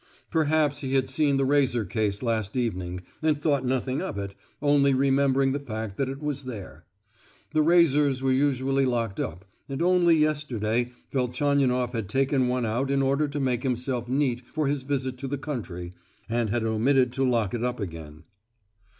Perhaps 0.31 0.79
he 0.79 0.95
had 0.95 1.11
seen 1.11 1.37
the 1.37 1.45
razor 1.45 1.85
case 1.85 2.23
last 2.23 2.57
evening, 2.57 3.03
and 3.21 3.39
thought 3.39 3.63
nothing 3.63 4.01
of 4.01 4.17
it, 4.17 4.33
only 4.59 4.95
remembering 4.95 5.51
the 5.51 5.59
fact 5.59 5.95
that 5.97 6.09
it 6.09 6.19
was 6.19 6.45
there. 6.45 6.85
The 7.53 7.61
razors 7.61 8.19
were 8.23 8.31
usually 8.31 8.83
locked 8.87 9.19
up, 9.19 9.45
and 9.69 9.79
only 9.79 10.17
yesterday 10.17 10.91
Velchaninoff 11.11 11.93
had 11.93 12.09
taken 12.09 12.47
one 12.47 12.65
out 12.65 12.89
in 12.89 13.03
order 13.03 13.27
to 13.27 13.39
make 13.39 13.61
himself 13.61 14.09
neat 14.09 14.41
for 14.47 14.65
his 14.65 14.81
visit 14.81 15.19
to 15.19 15.27
the 15.27 15.37
country, 15.37 15.93
and 16.27 16.49
had 16.49 16.63
omitted 16.63 17.13
to 17.13 17.23
lock 17.23 17.53
it 17.53 17.63
up 17.63 17.79
again. 17.79 18.23